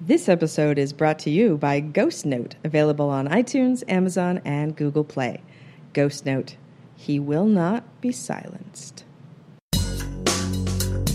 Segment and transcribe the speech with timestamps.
[0.00, 5.04] This episode is brought to you by Ghost Note, available on iTunes, Amazon, and Google
[5.04, 5.42] Play.
[5.94, 6.56] Ghost Note,
[6.94, 9.04] he will not be silenced.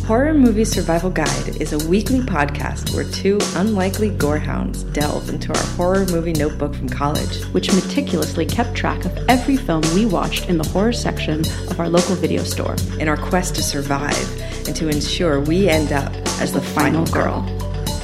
[0.07, 5.65] Horror Movie Survival Guide is a weekly podcast where two unlikely gorehounds delve into our
[5.75, 7.43] horror movie notebook from college.
[7.53, 11.87] which meticulously kept track of every film we watched in the horror section of our
[11.87, 12.75] local video store.
[12.99, 17.60] in our quest to survive and to ensure we end up as the final girl.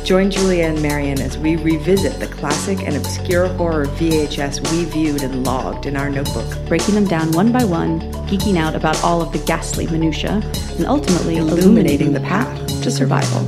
[0.07, 5.21] Join Julia and Marion as we revisit the classic and obscure horror VHS we viewed
[5.21, 9.21] and logged in our notebook, breaking them down one by one, geeking out about all
[9.21, 10.41] of the ghastly minutia,
[10.77, 13.43] and ultimately illuminating the path to survival.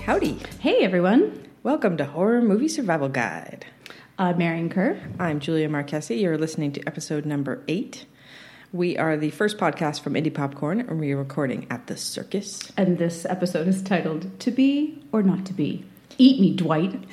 [0.00, 0.40] Howdy!
[0.58, 3.64] Hey everyone, Welcome to Horror Movie Survival Guide.
[4.18, 5.00] I'm Marion Kerr.
[5.20, 6.20] I'm Julia Marquesi.
[6.20, 8.06] You're listening to episode number eight.
[8.72, 12.72] We are the first podcast from Indie Popcorn, and we are recording at the circus.
[12.74, 15.84] and this episode is titled To Be or Not to Be.
[16.16, 17.04] Eat me, Dwight.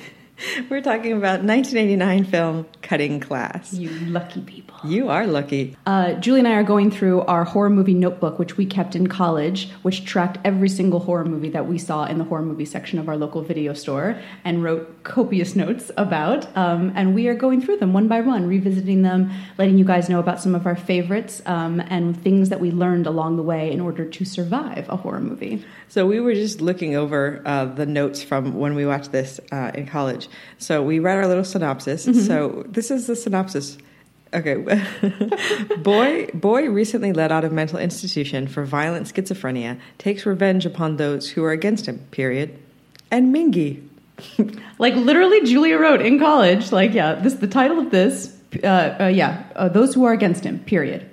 [0.70, 3.72] We're talking about 1989 film Cutting Class.
[3.72, 4.78] You lucky people.
[4.84, 5.76] You are lucky.
[5.84, 9.08] Uh, Julie and I are going through our horror movie notebook, which we kept in
[9.08, 12.98] college, which tracked every single horror movie that we saw in the horror movie section
[12.98, 16.56] of our local video store and wrote copious notes about.
[16.56, 20.08] Um, and we are going through them one by one, revisiting them, letting you guys
[20.08, 23.70] know about some of our favorites um, and things that we learned along the way
[23.70, 25.64] in order to survive a horror movie.
[25.88, 29.72] So we were just looking over uh, the notes from when we watched this uh,
[29.74, 30.28] in college.
[30.58, 32.04] So we read our little synopsis.
[32.26, 33.78] So this is the synopsis.
[34.32, 34.54] Okay,
[35.78, 41.30] boy, boy recently let out of mental institution for violent schizophrenia takes revenge upon those
[41.30, 41.98] who are against him.
[42.10, 42.56] Period.
[43.10, 43.86] And Mingy.
[44.78, 48.34] Like literally, Julia wrote in college, like, yeah, this the title of this,
[48.64, 51.06] uh, uh, yeah, uh, those who are against him, period.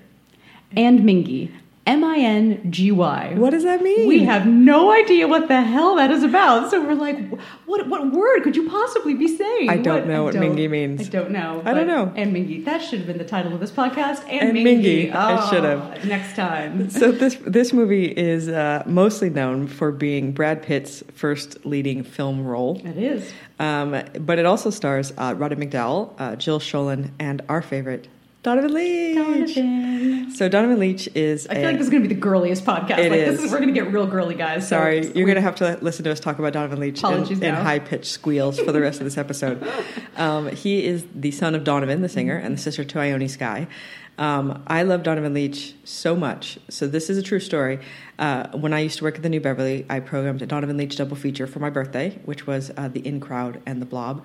[0.72, 1.52] And Mingy,
[1.88, 3.34] M I N G Y.
[3.38, 4.08] What does that mean?
[4.08, 6.70] We have no idea what the hell that is about.
[6.70, 7.18] So we're like,
[7.66, 9.70] what what word could you possibly be saying?
[9.70, 11.08] I don't know what don't- Mingy means.
[11.08, 11.62] I don't know.
[11.66, 12.12] I don't know.
[12.16, 14.24] And Mingy, that should have been the title of this podcast.
[14.28, 16.06] And, And Mingy, Mingy, I Oh, should have.
[16.06, 16.90] next time.
[16.90, 22.46] so this this movie is uh, mostly known for being Brad Pitt's first leading film
[22.46, 22.82] role.
[22.86, 23.32] It is.
[23.60, 28.08] Um, but it also stars uh, Roddy McDowall, uh, Jill Schoelen, and our favorite,
[28.48, 29.16] Donovan Leitch.
[29.56, 30.32] Donovan.
[30.32, 32.64] So Donovan Leitch is I feel a- like this is going to be the girliest
[32.64, 33.00] podcast.
[33.00, 33.46] It like this is.
[33.46, 34.64] is we're going to get real girly, guys.
[34.64, 37.44] So Sorry, you're going to have to listen to us talk about Donovan Leitch in,
[37.44, 39.68] in high pitched squeals for the rest of this episode.
[40.18, 43.68] Um, he is the son of Donovan, the singer, and the sister to Ione Skye.
[44.18, 46.58] Um, I love Donovan Leitch so much.
[46.70, 47.78] So this is a true story.
[48.18, 50.96] Uh, when I used to work at the New Beverly, I programmed a Donovan Leitch
[50.96, 54.24] double feature for my birthday, which was uh, the In Crowd and the Blob,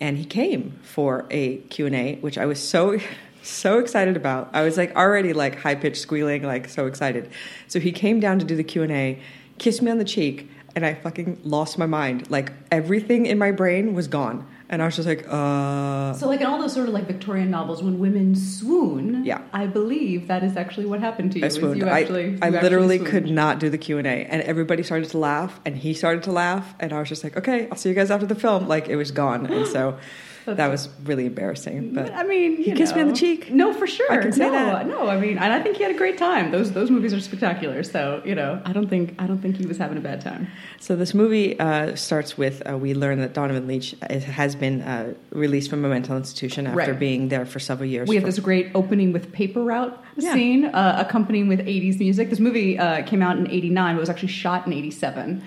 [0.00, 2.98] and he came for a Q and A, which I was so.
[3.42, 4.50] So excited about.
[4.52, 7.30] I was like already like high pitched squealing, like so excited.
[7.68, 9.18] So he came down to do the Q and A,
[9.58, 12.30] kissed me on the cheek, and I fucking lost my mind.
[12.30, 16.14] Like everything in my brain was gone, and I was just like, uh.
[16.14, 19.42] So, like in all those sort of like Victorian novels, when women swoon, Yeah.
[19.52, 21.44] I believe that is actually what happened to you.
[21.44, 21.80] I swooned.
[21.80, 24.82] You I, actually, I actually literally could not do the Q and A, and everybody
[24.82, 27.76] started to laugh, and he started to laugh, and I was just like, okay, I'll
[27.76, 28.68] see you guys after the film.
[28.68, 29.98] Like it was gone, and so
[30.46, 31.94] that was really embarrassing.
[31.94, 33.50] But I mean, he kissed me on the cheek.
[33.50, 34.10] No, for sure.
[34.12, 34.86] I can say no, that.
[34.86, 36.50] No, I mean, and I think he had a great time.
[36.50, 37.82] Those those movies are spectacular.
[37.82, 40.48] So you know, I don't think I don't think he was having a bad time.
[40.80, 44.82] So this movie uh, starts with uh, we learn that Donovan Leitch is, has been
[44.82, 46.98] uh, released from a mental institution after Right.
[46.98, 48.08] being there for several years.
[48.08, 50.34] We have this great opening with paper route Yeah.
[50.34, 52.30] scene, uh, accompanying with 80s music.
[52.30, 55.42] This movie uh, came out in 89, but was actually shot in 87.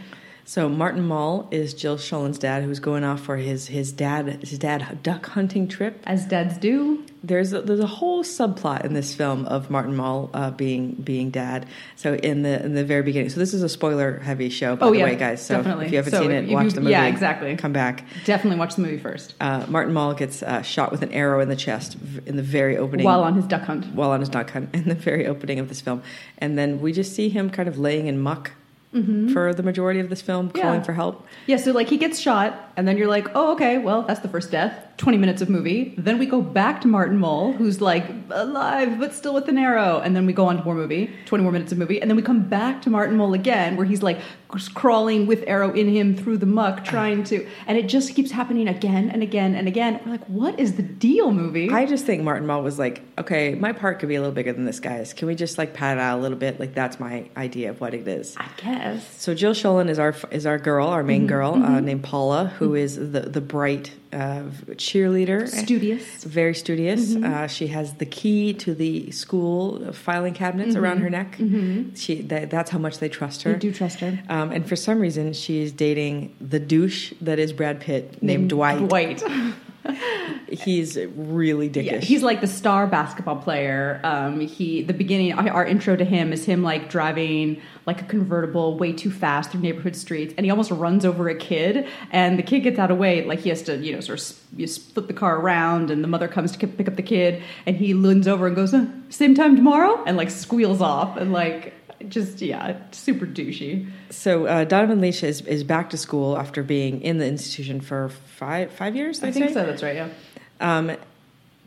[0.47, 4.59] So Martin Mull is Jill Schoelen's dad, who's going off for his his dad his
[4.59, 5.99] dad duck hunting trip.
[6.05, 7.03] As dads do.
[7.23, 11.31] There's a, there's a whole subplot in this film of Martin Mull uh, being being
[11.31, 11.65] dad.
[11.95, 14.85] So in the in the very beginning, so this is a spoiler heavy show, by
[14.85, 15.43] Oh, the yeah, way, guys.
[15.43, 15.87] So definitely.
[15.87, 16.91] if you haven't So seen it, you- watch the movie.
[16.91, 17.55] yeah, exactly.
[17.55, 18.05] Come back.
[18.25, 19.33] Definitely watch the movie first.
[19.41, 22.77] Uh, Martin Mull gets uh, shot with an arrow in the chest in the very
[22.77, 23.87] opening While on his duck hunt.
[23.95, 26.03] while on his duck hunt in the very opening of this film,
[26.37, 28.51] and then we just see him kind of laying in muck
[28.95, 29.33] Mm-hmm.
[29.33, 30.63] for the majority of this film, Yeah.
[30.63, 31.25] calling for help.
[31.47, 34.27] Yeah, so like he gets shot, and then you're like, oh, okay, well, that's the
[34.27, 34.85] first death.
[34.97, 35.93] 20 minutes of movie.
[35.97, 39.99] Then we go back to Martin Mull, who's like alive, but still with an arrow.
[39.99, 42.01] And then we go on to more movie, 20 more minutes of movie.
[42.01, 44.19] And then we come back to Martin Mull again, where he's like
[44.73, 47.45] crawling with arrow in him through the muck, trying to.
[47.67, 49.99] And it just keeps happening again and again and again.
[50.05, 51.69] We're like, what is the deal, movie?
[51.69, 54.53] I just think Martin Mull was like, okay, my part could be a little bigger
[54.53, 55.13] than this guy's.
[55.13, 56.57] Can we just like pad it out a little bit?
[56.57, 58.35] Like that's my idea of what it is.
[58.37, 59.21] I guess.
[59.21, 62.64] So Jill Schoelen is our is our girl, our main girl, uh, named Paula, who
[62.65, 64.43] who is the the bright uh,
[64.75, 66.23] cheerleader, Studious.
[66.23, 67.13] very studious.
[67.13, 67.25] Mm-hmm.
[67.25, 71.35] Uh, she has the key to the school filing cabinets around her neck.
[71.95, 73.51] She that, that's how much they trust her.
[73.51, 73.59] Mm-hmm.
[73.59, 74.19] They do trust her.
[74.29, 78.87] Um, and for some reason, she's dating the douche that is Brad Pitt, named, Dwight.
[78.87, 79.23] Dwight.
[80.49, 81.85] He's really dickish.
[81.85, 83.99] Yeah, he's like the star basketball player.
[84.03, 88.77] Um, he the beginning our, intro to him is him like driving like a convertible
[88.77, 92.43] way too fast through neighborhood streets, and he almost runs over a kid, and the
[92.43, 93.23] kid gets out of way.
[93.23, 96.07] Like he has to you know sort of you flip the car around, and the
[96.07, 99.35] mother comes to pick up the kid, and he leans over and goes, "Uh, "Same
[99.35, 101.73] time tomorrow," and like squeals off, and like
[102.09, 103.89] just yeah, super douchey.
[104.09, 108.09] so uh, Donovan Leitch is, is back to school after being in the institution for
[108.09, 109.23] five five years.
[109.23, 109.53] I think say?
[109.53, 109.65] so.
[109.65, 109.95] That's right.
[109.95, 110.09] Yeah.
[110.59, 110.91] Um,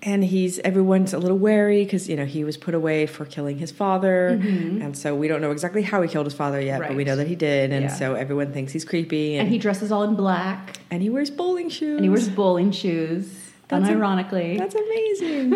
[0.01, 3.59] and he's everyone's a little wary because you know he was put away for killing
[3.59, 6.91] his father, and so we don't know exactly how he killed his father yet, but
[6.91, 7.09] we Mm-hmm.
[7.09, 7.89] Know that he did, and Yeah.
[7.95, 11.31] so everyone thinks he's creepy, and, And he dresses all in black, and he wears
[11.31, 13.48] bowling shoes, and he wears bowling shoes.
[13.69, 15.51] That's a- unironically, That's amazing.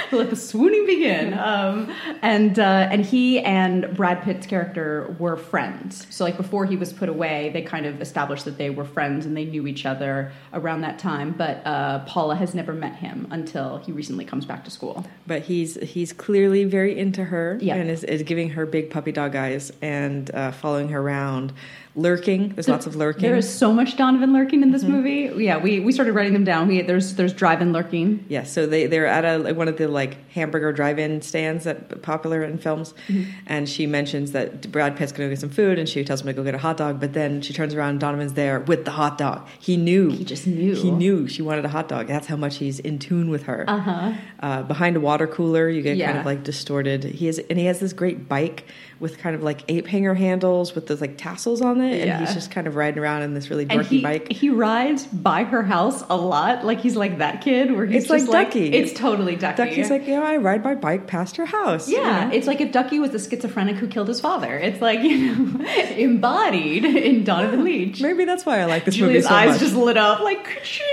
[0.12, 1.32] let the swooning begin.
[1.32, 1.90] Um,
[2.20, 6.06] and uh, and he and Brad Pitt's character were friends.
[6.10, 9.24] So like before he was put away, they kind of established that they were friends
[9.24, 11.32] and they knew each other around that time.
[11.32, 15.06] But uh, Paula has never met him until he recently comes back to school.
[15.26, 17.76] but he's he's clearly very into her, Yeah.
[17.76, 21.52] and is, is giving her big puppy dog eyes and uh, following her around,
[21.96, 22.48] lurking.
[22.50, 23.22] There's lots of lurking.
[23.22, 25.30] There is so much Donovan lurking in this movie.
[25.36, 26.66] Yeah, we, we started writing them down.
[26.68, 28.24] We, there's there's drive-in lurking.
[28.28, 32.42] Yeah, so they they're at a one of the like hamburger drive-in stands that popular
[32.42, 33.30] in films, Mm-hmm.
[33.46, 36.26] and she mentions that Brad Pitt's to go get some food, and she tells him
[36.28, 36.98] to go get a hot dog.
[37.00, 39.46] But then she turns around, and Donovan's there with the hot dog.
[39.60, 40.10] He knew.
[40.10, 40.74] He just knew.
[40.74, 42.08] He knew she wanted a hot dog.
[42.08, 43.64] That's how much he's in tune with her.
[43.68, 44.12] Uh-huh.
[44.40, 47.04] Uh, behind a water cooler, you get kind of like distorted.
[47.04, 48.66] He is, and he has this great bike
[49.00, 52.18] with kind of like ape hanger handles with those like tassels on it, and Yeah.
[52.20, 54.32] he's just kind of riding around in this really And dorky he, bike.
[54.32, 56.64] he rides by her house a lot.
[56.64, 58.72] Like he's like that kid where he's It's like just like, Ducky.
[58.72, 59.56] It's totally Ducky.
[59.64, 61.88] Ducky's like, you know, I ride my bike past her house.
[61.88, 62.34] you Yeah, know?
[62.34, 64.56] it's like if Ducky was the schizophrenic who killed his father.
[64.58, 65.64] It's like you know,
[65.96, 68.00] embodied in Donovan Leitch.
[68.00, 69.60] Maybe that's why I like this Julia's movie so eyes much.
[69.60, 70.84] just lit up like, ka-ching!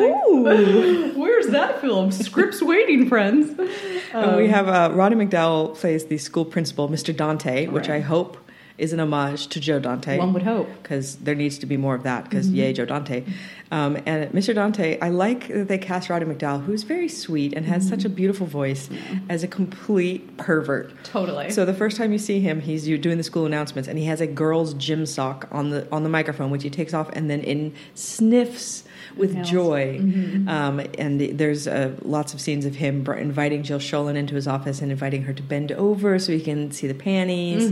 [0.00, 2.10] Ooh, where's that film?
[2.10, 3.56] Scripts waiting, friends.
[4.12, 7.16] And Um, we have uh, Roddy McDowall plays the school principal, Mr.
[7.16, 8.36] Dante, which I hope
[8.76, 10.18] is an homage to Joe Dante.
[10.18, 10.68] One would hope.
[10.82, 12.56] Because there needs to be more of that, because Mm-hmm.
[12.56, 13.24] yay, Joe Dante.
[13.70, 14.54] Um, and Mr.
[14.54, 18.08] Dante, I like that they cast Roddy McDowall, who's very sweet and has such a
[18.08, 18.14] Mm-hmm.
[18.16, 18.88] beautiful voice,
[19.28, 20.92] as a complete pervert.
[21.04, 21.50] Totally.
[21.50, 24.04] So the first time you see him, he's you doing the school announcements, and he
[24.06, 27.30] has a girl's gym sock on the on the microphone, which he takes off and
[27.30, 28.84] then in sniffs
[29.16, 29.50] with Inhales.
[29.50, 29.98] joy.
[30.00, 30.48] Mm-hmm.
[30.48, 34.80] Um, and there's uh, lots of scenes of him inviting Jill Schoelen into his office
[34.82, 37.66] and inviting her to bend over so he can see the panties,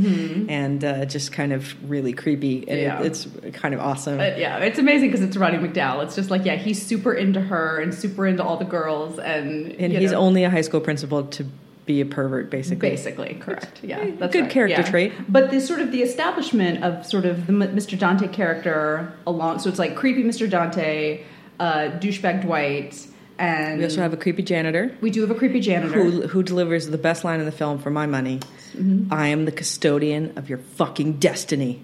[0.48, 2.58] and uh, just kind of really creepy.
[2.68, 3.04] And it- Mm-hmm.
[3.04, 3.26] It's
[3.58, 4.18] kind of awesome.
[4.18, 6.02] But yeah, it's amazing because it's Roddy McDowall.
[6.04, 9.72] It's just like, yeah, he's super into her and super into all the girls, and
[9.72, 11.46] and he's know, only a high school principal to
[11.86, 12.90] be a pervert, basically.
[12.90, 13.80] Basically, correct.
[13.82, 14.50] Yeah, that's good right.
[14.50, 14.90] character Yeah.
[14.90, 15.12] trait.
[15.28, 17.98] But the sort of the establishment of sort of the Mr.
[17.98, 20.48] Dante character along, so it's like creepy Mr.
[20.48, 21.22] Dante,
[21.58, 23.06] uh, douchebag Dwight,
[23.42, 24.96] and We also have a creepy janitor.
[25.00, 26.00] we do have a creepy janitor.
[26.02, 28.38] who, who delivers the best line in the film for my money.
[28.76, 29.12] Mm-hmm.
[29.12, 31.82] I am the custodian of your fucking destiny.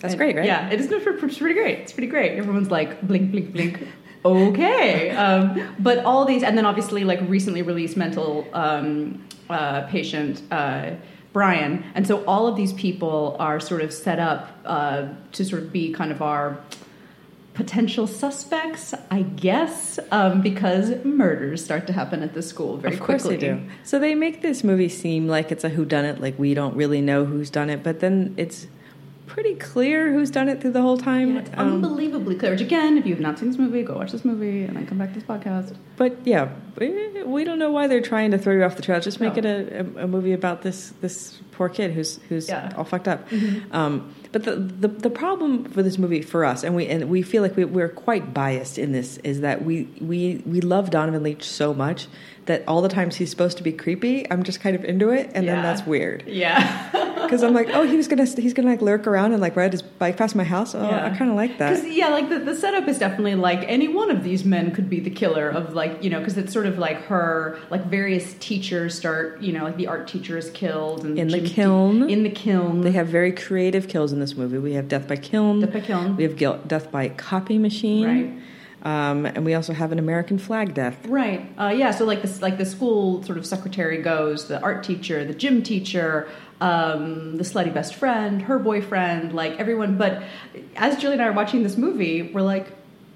[0.00, 0.46] That's And- great, right?
[0.46, 1.80] Yeah, it is it's pretty great.
[1.80, 2.38] It's pretty great.
[2.38, 3.86] Everyone's like blink, blink, blink.
[4.24, 10.42] okay, um, but all these, and then obviously like recently released mental um, uh, patient
[10.50, 10.92] uh,
[11.34, 15.62] Brian, and so all of these people are sort of set up uh, to sort
[15.62, 16.58] of be kind of our
[17.58, 23.00] potential suspects, I guess, um, because murders start to happen at the school very of
[23.00, 23.48] course quickly.
[23.48, 23.68] they do.
[23.82, 27.24] So they make this movie seem like it's a whodunit, like we don't really know
[27.24, 28.68] who's done it, but then it's
[29.28, 31.34] pretty clear who's done it through the whole time.
[31.34, 32.50] Yeah, it's Um, unbelievably clear.
[32.52, 34.98] Which again, if you've not seen this movie, go watch this movie and then come
[34.98, 35.74] back to this podcast.
[35.96, 36.48] but yeah,
[37.26, 39.00] we don't know why they're trying to throw you off the trail.
[39.00, 39.38] Just make No.
[39.40, 42.72] it a, a, movie about this this poor kid who's who's Yeah.
[42.76, 43.26] All fucked up.
[43.72, 47.22] Um, but the, the the problem for this movie for us, and we and we
[47.22, 51.22] feel like we, we're quite biased in this, is that we we we love Donovan
[51.22, 52.06] Leitch so much
[52.48, 55.30] that all the times he's supposed to be creepy, I'm just kind of into it,
[55.34, 55.54] and Yeah.
[55.54, 56.24] then that's weird.
[56.26, 56.90] Yeah.
[57.28, 59.72] Because I'm like, oh, he was gonna he's gonna like lurk around and like ride
[59.72, 60.74] his bike past my house.
[60.74, 61.74] Oh, I kind of like that.
[61.76, 64.88] Because yeah, like the, the setup is definitely like any one of these men could
[64.88, 68.32] be the killer of like you know because it's sort of like her like various
[68.40, 72.08] teachers start you know like the art teacher is killed and In the kiln.
[72.08, 74.56] in the kiln They have very creative kills in this movie.
[74.56, 75.60] We have death by kiln.
[75.60, 76.16] Death by kiln.
[76.16, 78.06] We have gil- death by copy machine.
[78.06, 78.42] Right.
[78.88, 80.96] Um, and we also have an American flag death.
[81.06, 81.52] Right.
[81.58, 81.90] Uh, yeah.
[81.90, 85.62] So like this, like the school sort of secretary goes, the art teacher, the gym
[85.62, 86.26] teacher,
[86.62, 89.98] um, the slutty best friend, her boyfriend, like everyone.
[89.98, 90.22] But
[90.74, 92.68] as Julie and I are watching this movie, we're like,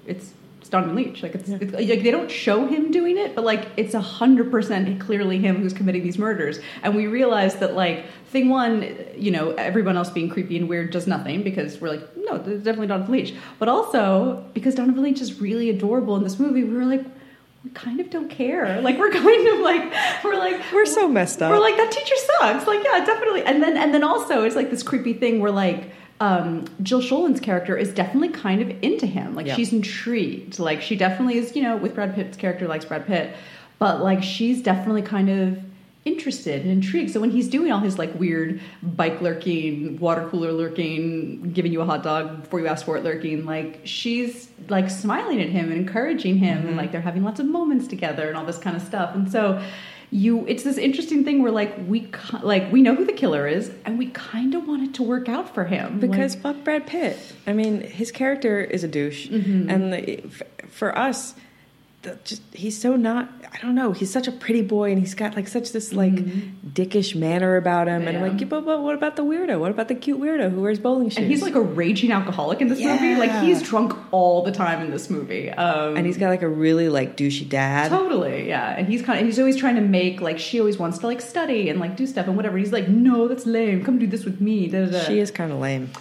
[0.05, 0.33] it's
[0.73, 1.21] Donovan Leitch.
[1.21, 4.49] Like it's, it's like they don't show him doing it, but like it's a hundred
[4.49, 6.59] percent clearly him who's committing these murders.
[6.81, 10.89] And we realize that like thing one, you know, everyone else being creepy and weird
[10.89, 13.35] does nothing because we're like, no, it's definitely Donovan Leitch.
[13.59, 17.05] But also because Donovan Leitch is really adorable in this movie, we were like.
[17.63, 18.81] We kind of don't care.
[18.81, 21.49] Like we're kind of like we're like We're so messed up.
[21.49, 22.67] we're like that teacher sucks.
[22.67, 23.43] Like yeah, definitely.
[23.43, 25.89] And then and then also it's like this creepy thing where like
[26.23, 29.35] um, Jill Schoelen's character is definitely kind of into him.
[29.35, 29.55] Like Yeah.
[29.55, 30.57] she's intrigued.
[30.59, 31.55] Like she definitely is.
[31.55, 33.35] You know, with Brad Pitt's character likes Brad Pitt,
[33.79, 35.59] but like she's definitely kind of
[36.05, 37.11] interested and intrigued.
[37.11, 41.81] So when he's doing all his like weird bike lurking, water cooler lurking, giving you
[41.81, 45.71] a hot dog before you ask for it lurking, like she's like smiling at him
[45.71, 48.75] and encouraging him, and like they're having lots of moments together and all this kind
[48.75, 49.13] of stuff.
[49.15, 49.61] And so
[50.13, 52.07] you it's this interesting thing where like we
[52.43, 55.27] like we know who the killer is and we kind of want it to work
[55.27, 57.17] out for him because Like, fuck Brad Pitt.
[57.47, 59.69] I mean, his character is a douche, Mm-hmm.
[59.69, 60.17] and the,
[60.69, 61.33] for us,
[62.03, 63.29] the, just he's so not.
[63.51, 63.91] I don't know.
[63.93, 67.87] He's such a pretty boy, and he's got like such this like dickish manner about
[67.87, 68.25] him, and Mm-hmm.
[68.25, 68.31] Yeah.
[68.41, 69.59] like, but, but what about the weirdo?
[69.59, 71.17] What about the cute weirdo who wears bowling shoes?
[71.17, 74.81] and he's like a raging alcoholic in this movie like he's drunk all the time
[74.81, 77.89] in this movie um and he's got like a really like douchey dad.
[77.89, 78.75] Totally, yeah.
[78.77, 81.21] And he's kind of he's always trying to make like she always wants to like
[81.21, 82.57] study and like do stuff and whatever.
[82.57, 83.83] He's like, no, that's lame.
[83.83, 84.67] Come do this with me.
[84.67, 84.99] Da, da, da.
[85.05, 85.91] She is kind of lame.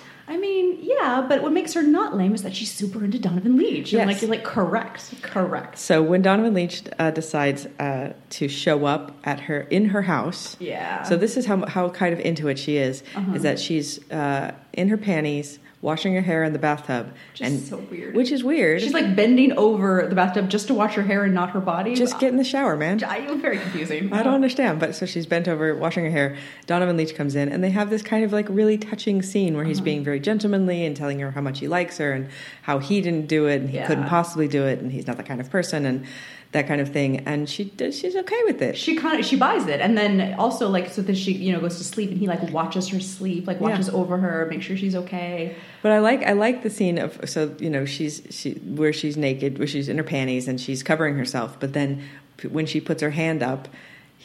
[1.03, 3.93] Yeah, but what makes her not lame is that she's super into Donovan Leitch.
[3.93, 5.79] And like you're like correct, correct.
[5.79, 10.57] So when Donovan Leitch uh, decides uh, to show up at her in her house,
[10.61, 11.03] Yeah.
[11.03, 13.03] So this is how how kind of into it she is.
[13.17, 13.35] Uh-huh.
[13.35, 17.61] Is that she's uh, in her panties, washing her hair in the bathtub, Just and
[17.61, 18.15] so weird.
[18.15, 18.81] which is weird.
[18.81, 21.95] She's like bending over the bathtub just to wash her hair and not her body.
[21.97, 23.03] just get in the shower, man.
[23.03, 24.13] I, I'm very confusing.
[24.13, 26.37] I don't understand, but so she's bent over washing her hair.
[26.67, 29.65] Donovan Leitch comes in, and they have this kind of like really touching scene where
[29.65, 29.85] he's Uh-huh.
[29.85, 32.29] being very gentlemanly and telling her how much he likes her and
[32.63, 33.87] how he didn't do it and he Yeah.
[33.89, 36.07] couldn't possibly do it and he's not that kind of person and
[36.53, 37.21] that kind of thing.
[37.27, 38.77] And she does, she's okay with it.
[38.79, 41.61] She kind of she buys it, and then also like so that she you know
[41.61, 43.95] goes to sleep, and he like watches her sleep, like watches Yeah.
[43.95, 45.57] over her, make sure she's okay.
[45.83, 49.17] But I like I like the scene of so you know she's she where she's
[49.17, 52.03] naked where she's in her panties and she's covering herself but then
[52.51, 53.69] when she puts her hand up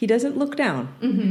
[0.00, 0.82] he doesn't look down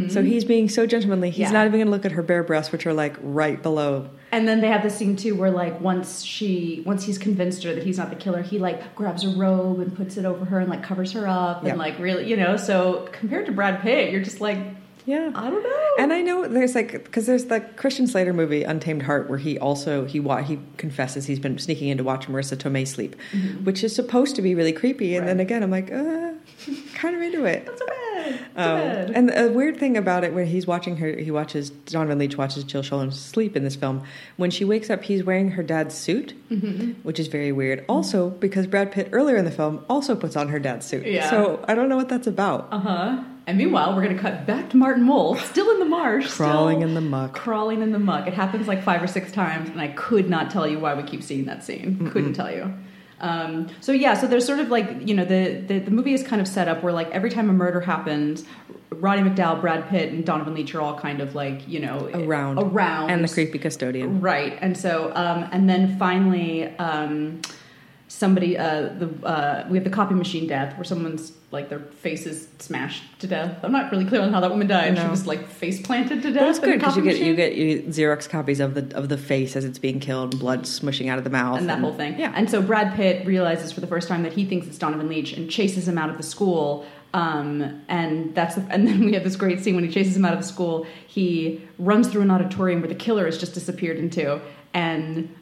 [0.09, 1.53] so he's being so gentlemanly he's Mm-hmm.
[1.53, 1.59] Yeah.
[1.59, 4.45] not even going to look at her bare breasts which are like right below And
[4.47, 7.83] then they have this scene too where like once she once he's convinced her that
[7.83, 10.69] he's not the killer, he like grabs a robe and puts it over her and
[10.69, 11.69] like covers her up Yeah.
[11.71, 14.57] and like really you know, so compared to Brad Pitt, you're just like
[15.05, 15.89] yeah I don't know.
[16.03, 19.57] and I know there's like because there's the Christian Slater movie Untamed Heart where he
[19.57, 23.15] also he wa- he confesses he's been sneaking in to watch Marisa Tomei sleep,
[23.63, 25.15] which is supposed to be really creepy.
[25.15, 25.47] And then Mm-hmm.
[25.47, 26.31] Again, I'm like, uh,
[26.95, 27.65] kind of into it.
[27.65, 28.39] That's so bad.
[28.55, 29.09] That's Um, bad.
[29.11, 32.63] and a weird thing about it, when he's watching her, he watches Donovan Leitch watches
[32.63, 34.03] Jill Schoelen sleep in this film.
[34.37, 36.91] When she wakes up, he's wearing her dad's suit, Mm-hmm.
[37.03, 37.83] which is very weird.
[37.89, 41.05] Also, because Brad Pitt earlier in the film also puts on her dad's suit.
[41.05, 41.29] Yeah.
[41.29, 42.69] So I don't know what that's about.
[42.71, 43.23] Uh huh.
[43.45, 46.87] And meanwhile, we're gonna cut back to Martin Mull, still in the marsh, Crawling still
[46.89, 47.33] in the muck.
[47.33, 48.27] crawling in the muck.
[48.27, 51.03] It happens like five or six times, and I could not tell you why we
[51.03, 52.09] keep seeing that scene.
[52.11, 52.73] Couldn't tell you.
[53.19, 56.23] Um, so yeah, so there's sort of like you know the, the the movie is
[56.23, 58.43] kind of set up where like every time a murder happens,
[58.91, 62.59] Roddy McDowall, Brad Pitt, and Donovan Leitch are all kind of like you know Around.
[62.59, 64.21] around And the creepy custodian.
[64.21, 67.41] Right, and so, um, and then finally, um,
[68.17, 72.25] somebody, uh, the uh, we have the copy machine death, where someone's like their face
[72.25, 73.59] is smashed to death.
[73.63, 74.97] I'm not really clear on how that woman died.
[74.97, 76.41] She was like face planted to death.
[76.41, 78.97] But it's in the good because you get you get you Xerox copies of the
[78.97, 81.79] of the face as it's being killed, blood smushing out of the mouth, and that
[81.79, 82.19] whole thing.
[82.19, 85.07] Yeah, And so Brad Pitt realizes for the first time that he thinks it's Donovan
[85.07, 86.85] Leitch and chases him out of the school.
[87.13, 90.25] Um, and that's the, and then we have this great scene when he chases him
[90.25, 90.85] out of the school.
[91.07, 94.41] He runs through an auditorium where the killer has just disappeared into,
[94.73, 95.33] and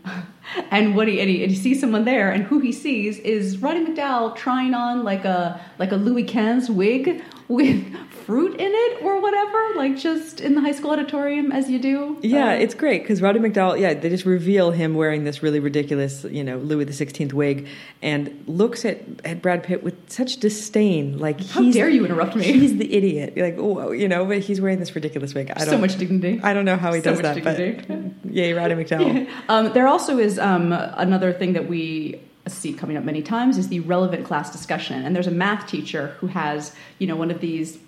[0.72, 3.58] and what he and, he and he sees someone there, and who he sees is
[3.60, 7.86] Roddy McDowall trying on like a like a Louis XV wig with
[8.26, 12.18] fruit in it or whatever, like just in the high school auditorium as you do.
[12.24, 13.80] Yeah, Uh, it's great because Roddy McDowall.
[13.80, 17.68] Yeah, they just reveal him wearing this really ridiculous, you know, Louis the Sixteenth wig,
[18.02, 21.20] and looks at, at Brad Pitt with such disdain.
[21.20, 22.46] Like, How dare you interrupt me?
[22.46, 23.38] He's the idiot.
[23.38, 25.52] Like, oh, you know, but he's wearing this ridiculous wig.
[25.52, 26.40] I don't, so much dignity.
[26.44, 27.86] I don't know how he So does that, dignity.
[28.24, 29.30] but yay, Roddy McDowall.
[29.50, 33.70] Um, there also is um, another thing that we see coming up many times is
[33.70, 35.04] the relevant class discussion.
[35.04, 37.80] And there's a math teacher who has, you know, one of these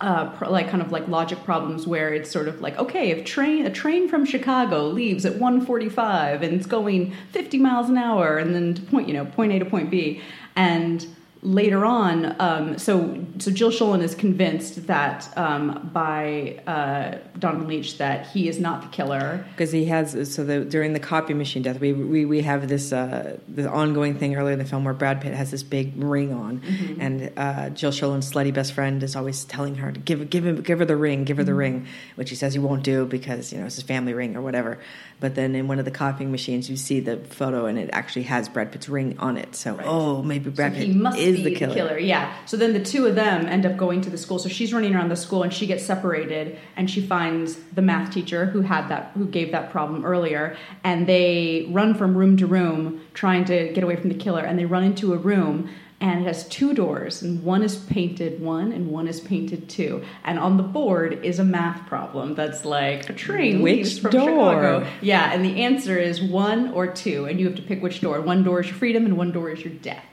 [0.00, 3.24] uh, pro- like kind of like logic problems where it's sort of like okay if
[3.24, 8.36] train a train from chicago leaves at 145 and it's going 50 miles an hour
[8.36, 10.20] and then to point you know point a to point b
[10.54, 11.06] and
[11.46, 17.98] later on um, so so jill Schoelen is convinced that um, by uh, donovan leitch
[17.98, 21.62] that he is not the killer because he has so the, during the copy machine
[21.62, 24.92] death we we, we have this uh, this ongoing thing earlier in the film where
[24.94, 27.00] Brad Pitt has this big ring on Mm-hmm.
[27.00, 30.62] and uh, Jill Schoelen's slutty best friend is always telling her to give give him
[30.62, 31.58] give her the ring give her the Mm-hmm.
[31.58, 31.86] ring
[32.16, 34.78] which he says he won't do because you know it's his family ring or whatever
[35.20, 38.24] but then in one of the copying machines you see the photo and it actually
[38.24, 39.86] has Brad Pitt's ring on it so Right.
[39.86, 41.98] oh maybe Brad so Pitt he must is be the killer.
[41.98, 42.34] Yeah.
[42.46, 44.38] So then the two of them end up going to the school.
[44.38, 48.12] So she's running around the school and she gets separated and she finds the math
[48.12, 52.46] teacher who had that who gave that problem earlier and they run from room to
[52.46, 55.68] room trying to get away from the killer and they run into a room
[56.00, 60.04] and it has two doors and one is painted one and one is painted two
[60.24, 64.28] and on the board is a math problem that's like a train Which from door?
[64.28, 68.00] Chicago yeah and the answer is one or two and you have to pick which
[68.00, 70.04] door one door is your freedom and one door is your death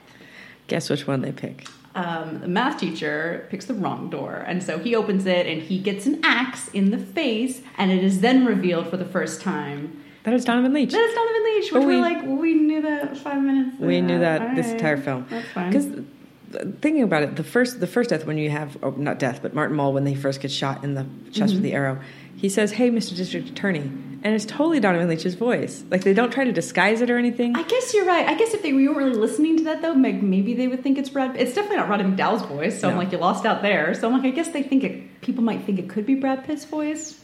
[0.66, 4.42] guess which one they pick um, the math teacher picks the wrong door.
[4.48, 7.62] And so he opens it and he gets an axe in the face.
[7.78, 11.14] And it is then revealed for the first time that is Donovan Leitch that it's
[11.14, 13.76] Donovan Leitch, which Oh, we're like, we knew that five minutes.
[13.76, 13.86] Ago.
[13.86, 14.74] We knew that All this right.
[14.74, 15.26] entire film.
[15.30, 15.70] That's fine.
[15.70, 15.86] Because
[16.80, 19.54] thinking about it, the first the first death when you have oh, not death, but
[19.54, 21.54] Martin Mull when he first gets shot in the chest Mm-hmm.
[21.54, 22.00] with the arrow,
[22.36, 23.16] he says, "Hey, Mr.
[23.16, 23.90] District Attorney,"
[24.22, 25.84] and it's totally Donovan Leitch's voice.
[25.90, 27.56] Like they don't try to disguise it or anything.
[27.56, 28.26] I guess you're right.
[28.28, 31.10] I guess if they weren't really listening to that though, maybe they would think it's
[31.10, 31.36] Brad.
[31.36, 32.80] It's definitely not Roddy McDowall's voice.
[32.80, 33.94] So I'm like, you lost out there.
[33.94, 35.20] So I'm like, I guess they think it.
[35.20, 37.20] People might think it could be Brad Pitt's voice.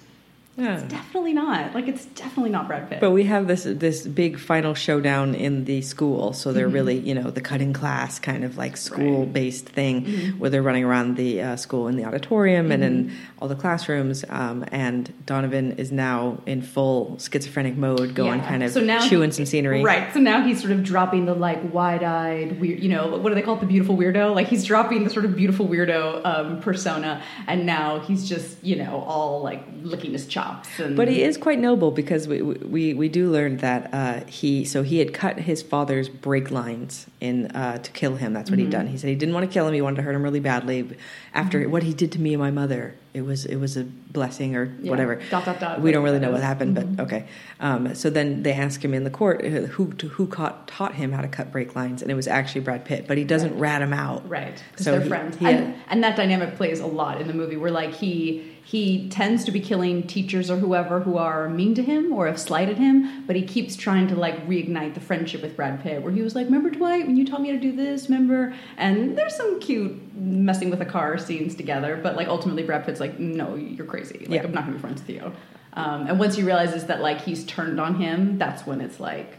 [0.57, 0.85] Yeah.
[0.89, 1.75] Definitely not.
[1.75, 3.01] Like it's definitely not Brad Pitt.
[3.01, 6.57] But we have this this big final showdown in the school, so Mm-hmm.
[6.59, 10.39] they're really you know the cutting class kind of like school based thing Mm-hmm.
[10.39, 14.25] where they're running around the uh, school in the auditorium and in all the classrooms.
[14.29, 18.49] Um, and Donovan is now in full schizophrenic mode, going Yeah.
[18.49, 19.83] kind of So now chewing he- some scenery.
[19.83, 20.13] Right.
[20.13, 22.81] So now he's sort of dropping the like wide-eyed weird.
[22.81, 23.61] You know, what do they call it?
[23.61, 24.35] The beautiful weirdo.
[24.35, 28.77] Like he's dropping the sort of beautiful weirdo um, persona, and now he's just you
[28.77, 30.40] know all like licking his chops.
[30.97, 34.83] But he is quite noble because we we, we do learn that uh, he so
[34.83, 38.33] he had cut his father's brake lines in uh, to kill him.
[38.33, 38.67] That's what Mm-hmm.
[38.67, 38.87] he'd done.
[38.87, 39.75] He said he didn't want to kill him.
[39.75, 40.89] He wanted to hurt him really badly.
[41.35, 41.71] After Mm-hmm.
[41.73, 44.73] what he did to me and my mother, it was it was a blessing or
[44.81, 44.91] Yeah.
[44.91, 45.21] whatever.
[45.31, 46.97] Dot, dot, dot, we don't really know what happened, Mhm.
[46.97, 47.25] but okay.
[47.61, 51.13] Um, so then they ask him in the court uh, who who caught, taught him
[51.13, 53.07] how to cut brake lines, and it was actually Brad Pitt.
[53.07, 53.61] But he doesn't Right.
[53.61, 54.29] rat him out.
[54.29, 57.27] Right, because So they're he- friends, he and, and that dynamic plays a lot in
[57.29, 57.57] the movie.
[57.57, 61.83] Where like he he tends to be killing teachers or whoever who are mean to
[61.83, 65.57] him or have slighted him, but he keeps trying to like reignite the friendship with
[65.57, 66.03] Brad Pitt.
[66.03, 68.09] Where he was like, "Remember Dwight when you taught me how to do this?
[68.09, 72.87] Remember?" And there's some cute messing with a car scenes together, but like ultimately Brad
[72.87, 74.21] Pitt's like, "No, you're crazy.
[74.21, 74.45] Like Yeah.
[74.45, 75.33] I'm not gonna be friends with you."
[75.73, 79.39] Um, and once he realizes that like he's turned on him, that's when it's like,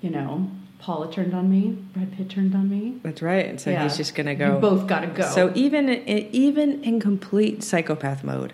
[0.00, 0.50] you know.
[0.80, 1.78] Paula turned on me.
[1.94, 2.96] Brad Pitt turned on me.
[3.02, 3.46] That's right.
[3.46, 3.84] And so Yeah.
[3.84, 4.54] he's just going to go.
[4.56, 5.22] You both got to go.
[5.30, 8.52] So even even in complete psychopath mode,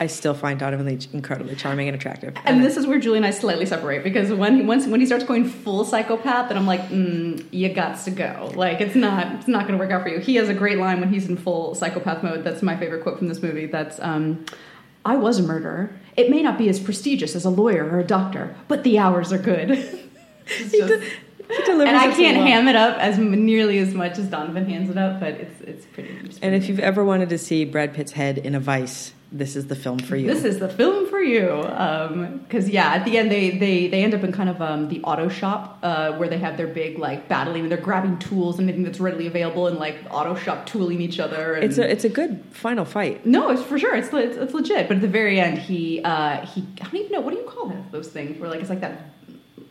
[0.00, 2.34] I still find Donovan Leitch incredibly charming and attractive.
[2.44, 5.24] and this is where Julie and I slightly separate because when once when he starts
[5.24, 8.50] going full psychopath, then I'm like, mm, you got to go.
[8.54, 10.18] Like it's not it's not going to work out for you.
[10.18, 12.42] He has a great line when he's in full psychopath mode.
[12.42, 13.66] That's my favorite quote from this movie.
[13.66, 14.44] That's um,
[15.04, 15.94] I was a murderer.
[16.16, 19.32] It may not be as prestigious as a lawyer or a doctor, but the hours
[19.32, 20.00] are good.
[20.46, 22.46] It's he, de- he delivers and I can't well.
[22.46, 25.86] ham it up as nearly as much as Donovan hands it up, but it's it's
[25.86, 26.10] pretty.
[26.22, 29.56] It's And if you've ever wanted to see Brad Pitt's head in a vice, this
[29.56, 30.28] is the film for you.
[30.28, 31.62] This is the film for you,
[32.46, 35.02] because yeah, at the end they they they end up in kind of um, the
[35.02, 38.68] auto shop uh, where they have their big like battling, and they're grabbing tools and
[38.68, 41.54] anything that's readily available, and like auto shop tooling each other.
[41.54, 43.26] And, it's a it's a good final fight.
[43.26, 44.86] no, it's for sure, it's, it's it's legit.
[44.86, 47.46] But at the very end, he uh, he I don't even know what do you
[47.46, 49.10] call that, those things where like it's like that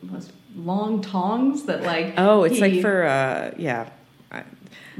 [0.03, 3.89] those long tongs that like Oh, it's he- like for uh yeah,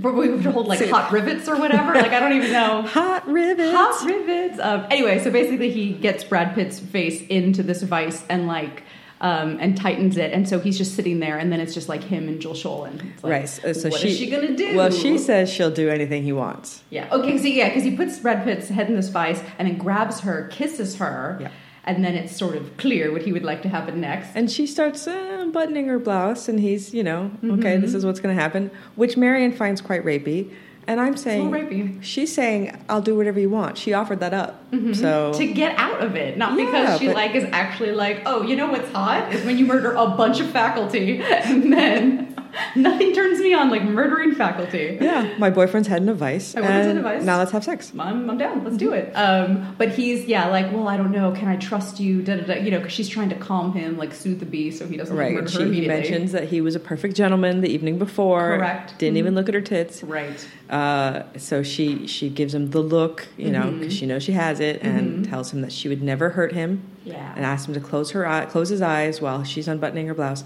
[0.01, 1.93] where we would hold like hot rivets or whatever.
[1.93, 2.81] like I don't even know.
[2.87, 3.71] hot rivets.
[3.71, 4.59] Hot rivets.
[4.59, 8.83] Um, anyway, so basically, he gets Brad Pitt's face into this vice and like
[9.23, 12.03] um, and tightens it, and so he's just sitting there, and then it's just like
[12.03, 12.53] him and Jill.
[12.53, 13.49] It's like, right.
[13.49, 14.75] So, so what she, is she gonna do?
[14.75, 16.83] Well, she says she'll do anything he wants.
[16.89, 17.07] yeah.
[17.11, 17.37] Okay.
[17.37, 20.47] So yeah, because he puts Brad Pitt's head in this vice and then grabs her,
[20.47, 21.51] kisses her, Yeah.
[21.85, 24.29] And then it's sort of clear what he would like to happen next.
[24.35, 27.59] And she starts uh, buttoning her blouse, and he's, you know, Mm-hmm.
[27.59, 30.51] okay, this is what's going to happen, which Marion finds quite rapey.
[30.85, 32.03] And I'm saying, rapey.
[32.03, 33.77] she's saying, I'll do whatever you want.
[33.77, 34.65] She offered that up.
[34.93, 38.23] So, to get out of it, not Yeah, because she but- like is actually like,
[38.25, 42.35] oh, you know what's hot is when you murder a bunch of faculty and then
[42.75, 44.97] Nothing turns me on like murdering faculty.
[45.01, 46.53] Yeah, my boyfriend's head in a vice.
[46.55, 47.23] My boyfriend's and in a vice.
[47.23, 47.91] Now let's have sex.
[47.97, 48.63] I'm, I'm down.
[48.63, 49.11] Let's do it.
[49.13, 51.31] Um, but he's yeah, like, well, I don't know.
[51.31, 52.21] Can I trust you?
[52.21, 52.53] Da, da, da.
[52.61, 55.15] You know, because she's trying to calm him, like soothe the beast, so he doesn't
[55.15, 58.57] like, murder She, her he mentions that he was a perfect gentleman the evening before.
[58.57, 58.97] Correct.
[58.99, 59.19] Didn't Mhm.
[59.19, 60.03] even look at her tits.
[60.03, 60.47] Right.
[60.69, 63.79] Uh, so she she gives him the look, you know, Mm-hmm.
[63.79, 66.81] because she knows she has it, and tells him that she would never hurt him,
[67.05, 67.33] Yeah.
[67.35, 70.43] and asks him to close her eye, close his eyes while she's unbuttoning her blouse.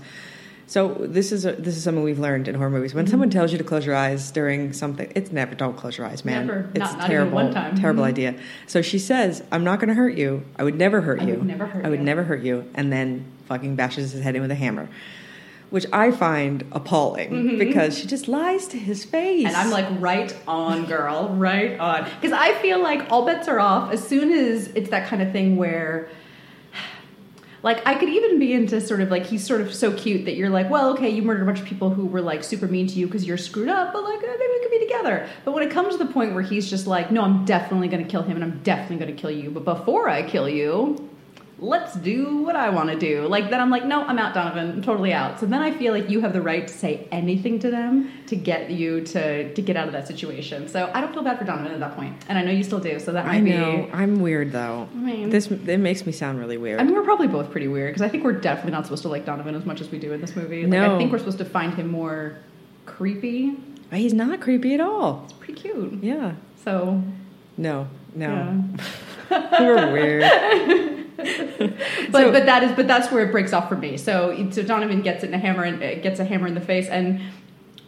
[0.69, 2.93] So this is a, this is something we've learned in horror movies.
[2.93, 6.05] When someone tells you to close your eyes during something, it's never don't close your
[6.05, 6.45] eyes, man.
[6.45, 6.59] Never.
[6.71, 7.75] It's Not- not even terrible, one time.
[7.75, 8.07] terrible Mhm.
[8.07, 8.35] idea.
[8.67, 10.43] So she says, "I'm not going to hurt you.
[10.59, 11.35] I would never hurt I you.
[11.35, 14.35] would never hurt I would you." never hurt you." And then fucking bashes his head
[14.35, 14.89] in with a hammer.
[15.69, 19.39] Which I find appalling because she just lies to his face.
[19.39, 19.47] Mm-hmm.
[19.47, 22.05] And I'm like, right on, girl, right on.
[22.21, 25.33] Because I feel like all bets are off as soon as it's that kind of
[25.33, 26.07] thing where,
[27.67, 30.37] like, I could even be into sort of like, he's sort of so cute that
[30.37, 32.87] you're like, well, okay, you murdered a bunch of people who were like super mean
[32.87, 35.27] to you because you're screwed up, but like, eh, maybe we could be together.
[35.43, 38.01] But when it comes to the point where he's just like, no, I'm definitely going
[38.01, 41.09] to kill him and I'm definitely going to kill you, but before I kill you,
[41.59, 43.27] let's do what I want to do.
[43.27, 44.69] Like then I'm like, no, I'm out, Donovan.
[44.71, 45.39] I'm totally out.
[45.39, 48.35] So then I feel like you have the right to say anything to them to
[48.35, 50.67] get you to to get out of that situation.
[50.67, 52.79] So I don't feel bad for Donovan at that point, and I know you still
[52.79, 52.99] do.
[52.99, 53.83] So that might I know.
[53.87, 53.91] be.
[53.91, 54.87] I'm weird though.
[54.93, 56.79] I mean- this it makes me sound really weird.
[56.79, 59.09] I mean, we're probably both pretty weird because I think we're definitely not supposed to
[59.09, 60.61] like Donovan as much as we do in this movie.
[60.61, 60.95] Like, No.
[60.95, 62.37] I think we're supposed to find him more
[62.85, 63.55] creepy.
[63.91, 65.21] He's not creepy at all.
[65.23, 66.03] It's pretty cute.
[66.03, 66.33] Yeah.
[66.63, 67.01] So
[67.57, 67.87] No.
[68.13, 68.63] No.
[69.31, 69.59] yeah.
[69.59, 70.93] We're weird.
[71.17, 73.97] but So- but that is but that's where it breaks off for me.
[73.97, 76.61] So so Donovan gets it in a hammer and uh, gets a hammer in the
[76.61, 77.21] face, and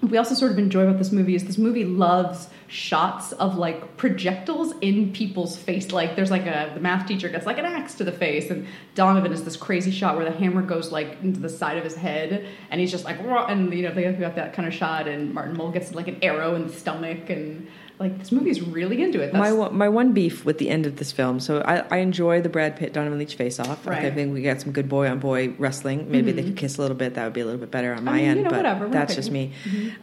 [0.02, 3.98] we also sort of enjoy about this movie is this movie loves shots of like
[3.98, 5.92] projectiles in people's face.
[5.92, 8.66] Like there's like a the math teacher gets like an axe to the face, and
[8.96, 11.96] Donovan is this crazy shot where the hammer goes like into the side of his
[11.96, 15.08] head, and he's just like "Wah," and you know they got that kind of shot,
[15.08, 17.68] and Martin Mull gets like an arrow in the stomach, and
[18.00, 19.34] like this movie's really into it.
[19.34, 21.40] my one- my one beef with the end of this film.
[21.42, 23.86] So I, I enjoy the Brad Pitt Donovan Leitch face off.
[23.86, 24.04] I Right.
[24.06, 24.16] Mm-hmm.
[24.16, 26.10] think we got some good boy on boy wrestling.
[26.10, 27.16] Maybe they could kiss a little bit.
[27.16, 28.44] That would be a little bit better on I my mean, you end.
[28.44, 29.52] know, but whatever, that's just me.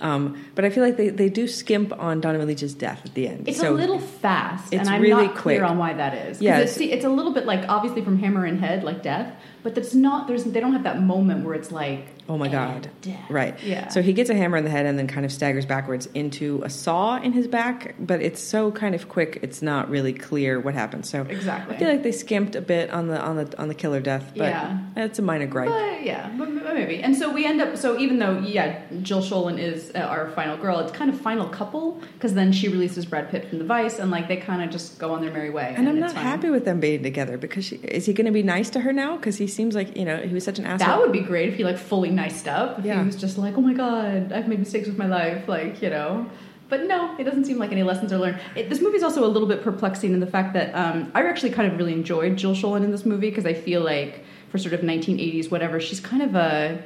[0.00, 3.28] Um, but I feel like they, they do skimp on Donovan Leitch's death at the
[3.28, 3.48] end.
[3.48, 5.70] It's so a little fast, it's and I'm really not clear quick.
[5.70, 6.40] on why that is.
[6.42, 9.32] Yeah, it's, it's a little bit like obviously from Hammer and Head, like death,
[9.66, 10.29] but that's not.
[10.29, 12.88] There's they don't have that moment where it's like, Oh my god!
[13.02, 13.29] death.
[13.29, 13.61] Right.
[13.64, 13.88] Yeah.
[13.88, 16.61] So he gets a hammer in the head and then kind of staggers backwards into
[16.64, 19.40] a saw in his back, but it's so kind of quick.
[19.42, 21.09] It's not really clear what happens.
[21.09, 21.74] So Exactly.
[21.74, 24.33] I feel like they skimped a bit on the on the on the killer death,
[24.37, 24.79] but Yeah.
[24.96, 25.68] it's a minor gripe.
[25.68, 27.02] But yeah, but, maybe.
[27.02, 27.76] And so we end up.
[27.76, 31.48] So even though yeah, Jill Schoelen is uh, our final girl, it's kind of final
[31.48, 34.70] couple because then she releases Brad Pitt from the Vice, and like they kind of
[34.70, 35.74] just go on their merry way.
[35.76, 36.22] and I'm not fine.
[36.22, 38.92] happy with them being together because she, is he going to be nice to her
[38.92, 39.16] now?
[39.16, 40.87] Because he seems like you know he was such an asshole.
[40.87, 42.79] That would be great if he like fully niced up.
[42.79, 43.01] If Yeah.
[43.01, 45.90] he was just like, oh my god, I've made mistakes with my life, like you
[45.90, 46.31] know.
[46.69, 48.40] But no, it doesn't seem like any lessons are learned.
[48.57, 51.51] It, this is also a little bit perplexing in the fact that um, I actually
[51.51, 54.75] kind of really enjoyed Jill Schoelen in this movie because I feel like for sort
[54.75, 56.83] of 1980s whatever, she's kind of a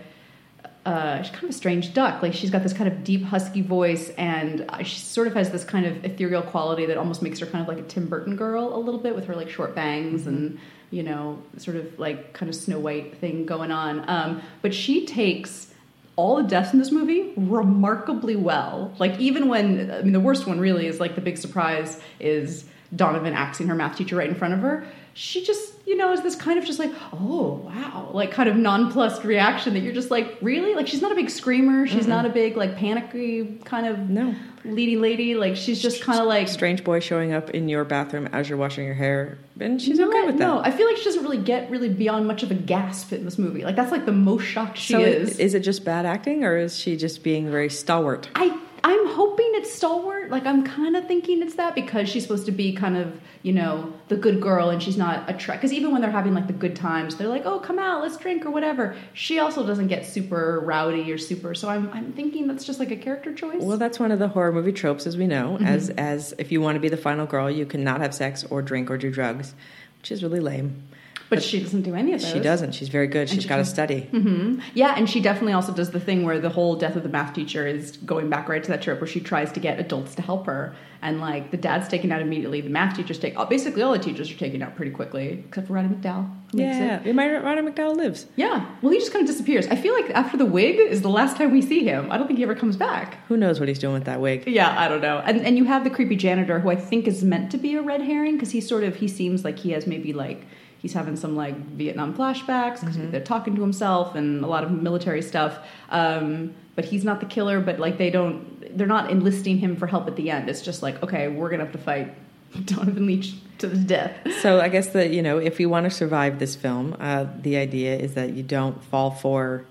[0.86, 2.22] uh, she's kind of a strange duck.
[2.22, 5.50] Like she's got this kind of deep husky voice, and uh, she sort of has
[5.50, 8.36] this kind of ethereal quality that almost makes her kind of like a Tim Burton
[8.36, 10.58] girl a little bit with her like short bangs and
[10.90, 14.08] you know sort of like kind of Snow White thing going on.
[14.08, 15.72] Um, but she takes
[16.16, 18.94] all the deaths in this movie remarkably well.
[18.98, 22.64] Like even when I mean the worst one really is like the big surprise is
[22.94, 24.84] Donovan axing her math teacher right in front of her.
[25.14, 28.56] She just you know is this kind of just like oh wow like kind of
[28.56, 31.86] nonplussed reaction that you're just like really like she's not a big screamer.
[31.86, 34.34] She's not a big like panicky kind of No.
[34.64, 35.34] leady lady.
[35.34, 38.58] Like she's just kind of like strange boy showing up in your bathroom as you're
[38.58, 40.44] washing your hair, and she's okay with that.
[40.44, 43.24] No, I feel like she doesn't really get really beyond much of a gasp in
[43.24, 43.64] this movie.
[43.64, 45.38] Like that's like the most shocked she so is.
[45.38, 48.28] is it just bad acting, or is she just being very stalwart?
[48.34, 50.30] I I'm hoping it's stalwart.
[50.30, 53.52] Like I'm kind of thinking it's that because she's supposed to be kind of you
[53.52, 55.58] know the good girl and she's not a track.
[55.58, 58.16] Because even when they're having like the good times, they're like, oh come out, let's
[58.16, 58.96] drink or whatever.
[59.12, 61.54] She also doesn't get super rowdy or super.
[61.54, 63.62] So I'm I'm thinking that's just like a character choice.
[63.62, 65.54] Well, that's one of the horror movie tropes, as we know.
[65.54, 65.66] Mm-hmm.
[65.66, 68.62] As as if you want to be the final girl, you cannot have sex or
[68.62, 69.54] drink or do drugs,
[69.98, 70.82] which is really lame.
[71.30, 72.30] But she doesn't do any of those.
[72.30, 72.72] She doesn't.
[72.74, 73.28] She's very good.
[73.30, 74.00] She's she got to study.
[74.10, 77.08] hmm Yeah, and she definitely also does the thing where the whole death of the
[77.08, 80.14] math teacher is going back right to that trip where she tries to get adults
[80.16, 82.60] to help her, and like the dad's taken out immediately.
[82.60, 85.74] The math teacher's take basically all the teachers are taken out pretty quickly, except for
[85.74, 86.28] Roddy McDowall.
[86.52, 86.58] it.
[87.06, 87.12] Yeah.
[87.12, 88.26] My Roddy McDowall lives.
[88.36, 88.66] yeah.
[88.82, 89.68] Well, he just kind of disappears.
[89.68, 92.10] I feel like after the wig is the last time we see him.
[92.10, 93.24] I don't think he ever comes back.
[93.28, 94.48] Who knows what he's doing with that wig?
[94.48, 95.18] Yeah, I don't know.
[95.24, 97.82] And and you have the creepy janitor who I think is meant to be a
[97.82, 100.44] red herring because he sort of he seems like he has maybe like
[100.80, 103.10] he's having some like Vietnam flashbacks because Mm-hmm.
[103.12, 105.58] they're talking to himself and a lot of military stuff.
[105.90, 107.60] Um, but he's not the killer.
[107.60, 110.48] But like they don't, they're not enlisting him for help at the end.
[110.48, 112.14] It's just like, okay, we're gonna have to fight
[112.64, 114.16] Donovan Leitch to the death.
[114.40, 117.56] So I guess that you know, if you want to survive this film, uh, the
[117.56, 119.66] idea is that you don't fall for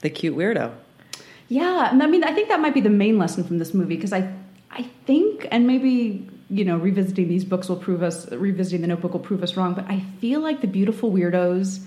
[0.00, 0.72] the cute weirdo.
[1.48, 4.12] Yeah, I mean, I think that might be the main lesson from this movie because
[4.12, 4.32] I,
[4.70, 9.12] I think, and maybe you know, revisiting these books will prove us, revisiting the Notebook
[9.12, 9.74] will prove us wrong.
[9.74, 11.84] But I feel like the beautiful weirdos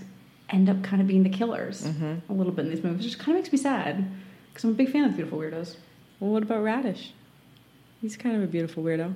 [0.49, 2.31] end up kind of being the killers mm-hmm.
[2.31, 4.05] a little bit in these movies, which kind of makes me sad
[4.49, 5.77] because I'm a big fan of the beautiful weirdos.
[6.19, 7.13] Well, what about Radish?
[8.01, 9.15] He's kind of a beautiful weirdo.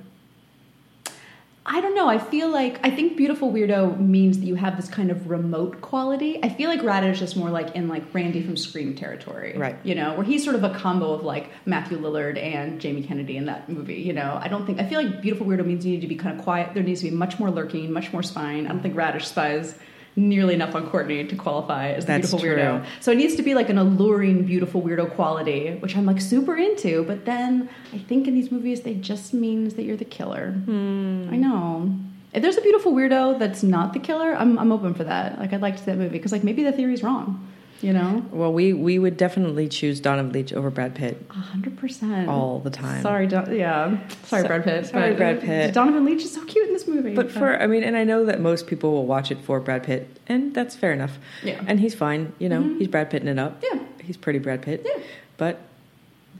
[1.68, 2.08] I don't know.
[2.08, 5.80] I feel like I think beautiful weirdo means that you have this kind of remote
[5.80, 6.38] quality.
[6.42, 9.76] I feel like Radish is more like in like Randy from Scream territory, Right.
[9.82, 13.36] You know, where he's sort of a combo of like Matthew Lillard and Jamie Kennedy
[13.36, 13.96] in that movie.
[13.96, 16.14] You know, I don't think I feel like beautiful weirdo means you need to be
[16.14, 16.72] kind of quiet.
[16.72, 18.66] There needs to be much more lurking, much more spine.
[18.66, 19.76] I don't think Radish spies
[20.16, 22.56] nearly enough on Courtney to qualify as the That's beautiful true.
[22.56, 22.86] weirdo.
[23.00, 26.56] So it needs to be like an alluring, beautiful weirdo quality, which I'm like super
[26.56, 27.04] into.
[27.04, 30.52] But then I think in these movies, they just means that you're the killer.
[30.52, 31.28] Hmm.
[31.30, 31.94] I know.
[32.32, 35.38] If there's a beautiful weirdo that's not the killer, I'm, I'm open for that.
[35.38, 37.46] Like I'd like to see that movie because like maybe the theory's wrong.
[37.82, 41.76] You know, Well, we we would definitely choose Donovan Leitch over Brad Pitt a hundred
[41.76, 43.02] percent all the time.
[43.02, 44.86] Sorry, Don- yeah, sorry, So- Brad Pitt.
[44.86, 45.74] sorry, but Brad Pitt.
[45.74, 47.14] Donovan Leitch is so cute in this movie.
[47.14, 49.82] But for I mean, and I know that most people will watch it for Brad
[49.82, 51.18] Pitt, and that's fair enough.
[51.44, 51.62] Yeah.
[51.66, 52.60] And he's fine, you know.
[52.62, 52.78] Mm-hmm.
[52.78, 53.62] He's Brad Pitting it up.
[53.62, 53.78] Yeah.
[54.02, 54.82] He's pretty Brad Pitt.
[54.86, 55.02] Yeah.
[55.36, 55.60] But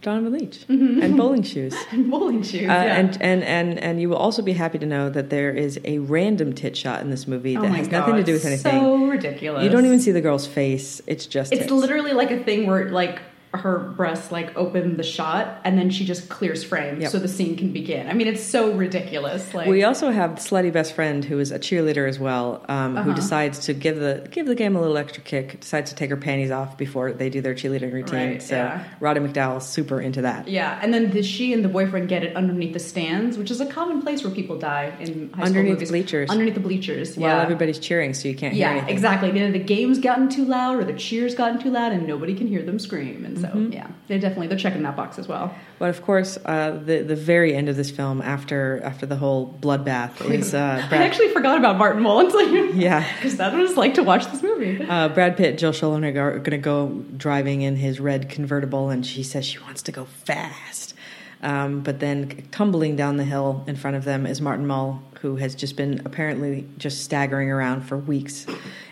[0.03, 1.75] Donovan Leitch and bowling shoes.
[1.93, 2.97] And bowling shoes, Uh, yeah.
[2.99, 5.99] and, and and and you will also be happy to know that there is a
[5.99, 8.73] random tit shot in this movie oh that has God, nothing to do with anything.
[8.81, 9.65] So ridiculous.
[9.65, 11.01] you don't even see the girl's face.
[11.07, 11.73] It's just It's tits.
[11.73, 13.21] literally like a thing where like
[13.57, 17.11] her breasts like open the shot and then she just clears frame Yep.
[17.11, 18.09] so the scene can begin.
[18.09, 19.53] I mean, it's so ridiculous.
[19.55, 22.95] Like We also have the slutty best friend who is a cheerleader as well, um,
[22.97, 23.15] who Uh-huh.
[23.15, 25.61] decides to give the give the game a little extra kick.
[25.61, 28.31] Decides to take her panties off before they do their cheerleading routine.
[28.33, 28.85] Right, so yeah.
[29.01, 30.49] Roddy McDowall's super into that.
[30.49, 33.61] yeah, and then the, she and the boyfriend get it underneath the stands, which is
[33.61, 35.91] a common place where people die in high school Underneath movies.
[35.91, 36.31] bleachers.
[36.31, 37.43] Underneath the bleachers, While yeah.
[37.43, 39.31] everybody's cheering, so you can't hear yeah, exactly.
[39.31, 42.47] Either the game's gotten too loud or the cheers gotten too loud, and nobody can
[42.47, 43.25] hear them scream.
[43.25, 43.73] And so, Mm-hmm.
[43.73, 45.55] yeah, they definitely they're checking that box as well.
[45.79, 49.57] But of course, uh, the the very end of this film, after after the whole
[49.61, 51.03] bloodbath, is uh, I Brad.
[51.03, 53.07] actually forgot about Martin Mull until you, Yeah.
[53.17, 54.83] because that was like to watch this movie.
[54.85, 59.05] Uh, Brad Pitt, Jill Schoelen are going to go driving in his red convertible, and
[59.07, 60.95] she says she wants to go fast.
[61.43, 65.37] Um, but then tumbling down the hill in front of them is Martin Mull, who
[65.37, 68.47] has just been apparently just staggering around for weeks,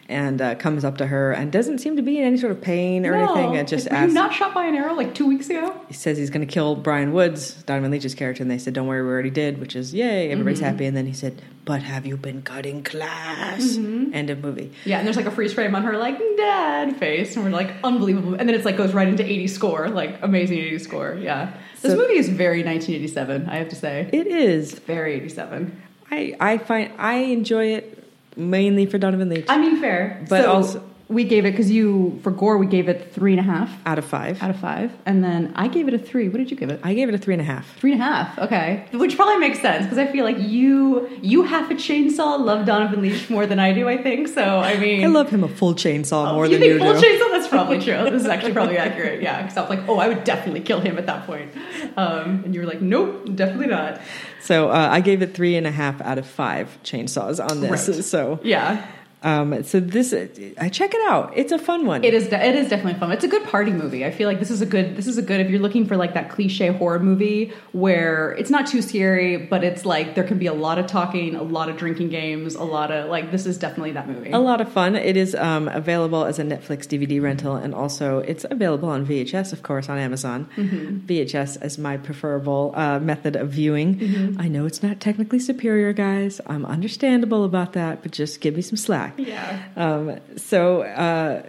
[0.08, 2.60] and uh, comes up to her and doesn't seem to be in any sort of
[2.60, 3.24] pain or No.
[3.34, 3.56] anything.
[3.56, 4.12] And just Were you asks.
[4.14, 5.80] not shot by an arrow like two weeks ago?
[5.88, 8.88] he says he's going to kill Brian Woods, Donovan Leitch's character, and they said, "Don't
[8.88, 10.66] worry, we already did," which is yay, everybody's Mm-hmm.
[10.66, 10.86] happy.
[10.86, 14.12] And then he said, "But have you been cutting class?" Mm-hmm.
[14.12, 14.72] End of movie.
[14.84, 17.70] Yeah, and there's like a freeze frame on her like dad face, and we're like
[17.84, 18.34] unbelievable.
[18.34, 21.14] And then it's like goes right into 80 score, like amazing 80 score.
[21.20, 23.48] Yeah, this movie is very 1987.
[23.48, 24.78] I have to say, It is.
[24.80, 25.80] very 87.
[26.10, 28.04] I I find I enjoy it
[28.36, 29.46] mainly for Donovan Leitch.
[29.48, 32.88] I mean, fair, But So also- we gave it because you for gore we gave
[32.88, 35.86] it three and a half out of five, out of five, and then I gave
[35.88, 36.28] it a three.
[36.28, 36.80] What did you give it?
[36.82, 37.76] I gave it a three and a half.
[37.78, 38.38] Three and a half.
[38.38, 42.64] Okay, which probably makes sense because I feel like you you half a chainsaw love
[42.66, 43.88] Donovan Leitch more than I do.
[43.88, 44.42] I think so.
[44.42, 46.98] I mean, I love him a full chainsaw more Oh, you than think you full
[47.00, 47.06] do.
[47.06, 47.30] chainsaw?
[47.32, 48.10] That's probably true.
[48.10, 49.20] This is actually probably accurate.
[49.22, 51.52] Yeah, because I was like, oh, I would definitely kill him at that point.
[51.96, 54.00] Um, and you were like, nope, definitely not.
[54.40, 57.88] So uh, I gave it three and a half out of five chainsaws on this.
[57.88, 58.04] Right.
[58.04, 58.86] So Yeah,
[59.24, 61.32] um, so this I check it out.
[61.34, 62.04] It's a fun one.
[62.04, 62.28] it is.
[62.28, 63.10] De- it is definitely fun.
[63.10, 64.04] It's a good party movie.
[64.04, 64.96] I feel like this is a good.
[64.96, 68.50] This is a good if you're looking for like that cliche horror movie where it's
[68.50, 71.70] not too scary, but it's like there can be a lot of talking, a lot
[71.70, 73.30] of drinking games, a lot of like.
[73.30, 74.30] This is definitely that movie.
[74.30, 74.94] A lot of fun.
[74.94, 79.54] It is um, available as a Netflix DVD rental, and also it's available on VHS,
[79.54, 80.46] of course, on Amazon.
[80.56, 81.06] Mm-hmm.
[81.06, 83.98] VHS is my preferable uh, method of viewing.
[83.98, 84.40] Mm-hmm.
[84.40, 86.42] I know it's not technically superior, guys.
[86.46, 89.13] I'm understandable about that, but just give me some slack.
[89.18, 89.62] Yeah.
[89.76, 91.42] Um, so uh,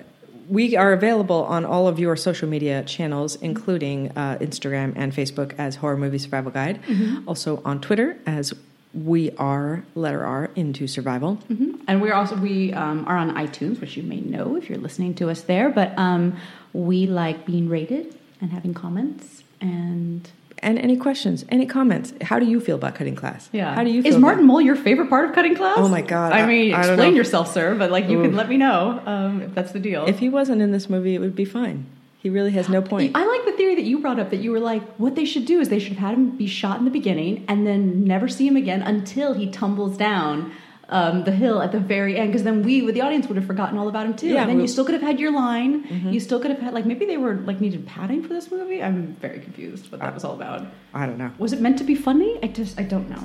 [0.48, 5.56] we are available on all of your social media channels, including uh, Instagram and Facebook
[5.58, 6.82] as Horror Movie Survival Guide.
[6.84, 7.28] Mm-hmm.
[7.28, 8.54] Also on Twitter as
[8.94, 11.38] we are letter R into survival.
[11.50, 11.82] Mhm.
[11.88, 15.14] And we're also we um, are on iTunes, which you may know if you're listening
[15.16, 15.70] to us there.
[15.70, 16.38] But um,
[16.72, 19.44] we like being rated and having comments.
[19.60, 20.30] And
[20.66, 22.12] And any questions, any comments?
[22.22, 23.50] How do you feel about cutting class?
[23.54, 24.10] yeah, How do you feel?
[24.10, 25.76] Is about- Martin Mull your favorite part of cutting class?
[25.78, 27.76] Oh my God, I I- mean, I explain yourself, sir.
[27.76, 30.06] But like, you can let me know um, if that's the deal.
[30.08, 31.86] If he wasn't in this movie, it would be fine.
[32.18, 33.12] He really has no point.
[33.16, 35.46] I like the theory that you brought up that you were like, what they should
[35.46, 38.28] do is they should have had him be shot in the beginning and then never
[38.28, 40.52] see him again until he tumbles down
[40.90, 43.46] um, the hill at the very end because then we, with the audience, would have
[43.48, 44.28] forgotten all about him too.
[44.28, 45.86] Yeah, and then we- you still could have had your line.
[46.12, 48.82] You still could have had like maybe they were like needed padding for this movie.
[48.84, 50.68] I'm very confused what that was all about.
[50.94, 51.32] I don't know.
[51.38, 52.38] Was it meant to be funny?
[52.44, 53.24] I just I don't know.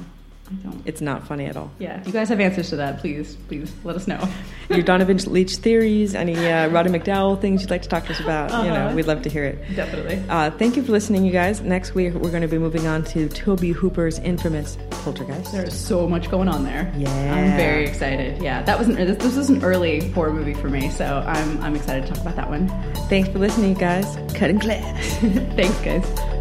[0.64, 0.82] Don't.
[0.84, 1.70] It's not funny at all.
[1.78, 4.28] Yeah, if you guys have answers to that, please, please let us know.
[4.70, 8.20] Your Donovan Leitch theories, any uh, Roddy McDowall things you'd like to talk to us
[8.20, 8.94] about, you know, Uh-huh.
[8.96, 9.76] we'd love to hear it.
[9.76, 10.22] Definitely.
[10.28, 11.60] Uh, thank you for listening, you guys.
[11.60, 15.52] Next week, we're going to be moving on to Tobe Hooper's infamous Poltergeist.
[15.52, 16.92] There's so much going on there.
[16.96, 17.08] Yeah.
[17.34, 18.42] I'm very excited.
[18.42, 21.74] Yeah, that wasn't this, this was an early horror movie for me, so I'm I'm
[21.76, 22.68] excited to talk about that one.
[23.08, 24.04] Thanks for listening, you guys.
[24.34, 25.06] Cut and class.
[25.56, 26.39] Thanks, guys.